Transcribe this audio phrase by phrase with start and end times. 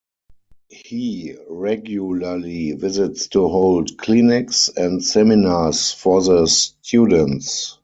[0.69, 7.77] He regularly visits to hold clinics and seminars for the students.